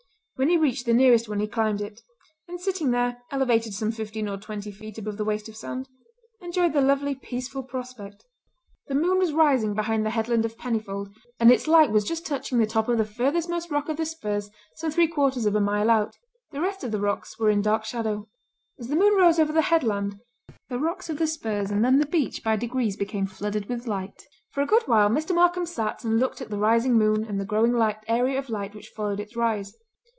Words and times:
When 0.37 0.49
he 0.49 0.57
reached 0.57 0.87
the 0.87 0.93
nearest 0.93 1.29
one 1.29 1.39
he 1.39 1.45
climbed 1.45 1.81
it, 1.81 2.01
and, 2.47 2.59
sitting 2.59 2.89
there 2.89 3.21
elevated 3.29 3.75
some 3.75 3.91
fifteen 3.91 4.27
or 4.27 4.37
twenty 4.37 4.71
feet 4.71 4.97
over 4.97 5.11
the 5.11 5.23
waste 5.23 5.47
of 5.47 5.55
sand, 5.55 5.87
enjoyed 6.41 6.73
the 6.73 6.81
lovely, 6.81 7.13
peaceful 7.13 7.61
prospect. 7.61 8.25
The 8.87 8.95
moon 8.95 9.19
was 9.19 9.33
rising 9.33 9.75
behind 9.75 10.03
the 10.03 10.09
headland 10.09 10.43
of 10.43 10.57
Pennyfold, 10.57 11.09
and 11.39 11.51
its 11.51 11.67
light 11.67 11.91
was 11.91 12.03
just 12.05 12.25
touching 12.25 12.57
the 12.57 12.65
top 12.65 12.89
of 12.89 12.97
the 12.97 13.05
furthermost 13.05 13.69
rock 13.69 13.87
of 13.87 13.97
the 13.97 14.05
Spurs 14.07 14.49
some 14.77 14.89
three 14.89 15.07
quarters 15.07 15.45
of 15.45 15.53
a 15.55 15.61
mile 15.61 15.91
out; 15.91 16.17
the 16.49 16.59
rest 16.59 16.83
of 16.83 16.91
the 16.91 16.99
rocks 16.99 17.37
were 17.37 17.51
in 17.51 17.61
dark 17.61 17.85
shadow. 17.85 18.27
As 18.79 18.87
the 18.87 18.95
moon 18.95 19.13
rose 19.13 19.37
over 19.37 19.53
the 19.53 19.61
headland, 19.69 20.21
the 20.69 20.79
rocks 20.79 21.07
of 21.07 21.19
the 21.19 21.27
Spurs 21.27 21.69
and 21.69 21.85
then 21.85 21.99
the 21.99 22.07
beach 22.07 22.43
by 22.43 22.55
degrees 22.55 22.97
became 22.97 23.27
flooded 23.27 23.69
with 23.69 23.85
light. 23.85 24.23
For 24.49 24.63
a 24.63 24.65
good 24.65 24.87
while 24.87 25.07
Mr. 25.09 25.35
Markam 25.35 25.67
sat 25.67 26.03
and 26.03 26.17
looked 26.19 26.41
at 26.41 26.49
the 26.49 26.57
rising 26.57 26.97
moon 26.97 27.25
and 27.25 27.39
the 27.39 27.45
growing 27.45 27.79
area 28.07 28.39
of 28.39 28.49
light 28.49 28.73
which 28.73 28.87
followed 28.89 29.19
its 29.19 29.35
rise. 29.35 29.75